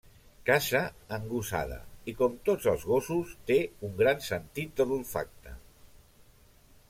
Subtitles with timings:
[0.49, 0.79] Caça
[1.17, 1.75] en gossada
[2.11, 3.57] i, com tots els gossos, té
[3.89, 5.55] un gran sentit de l'olfacte.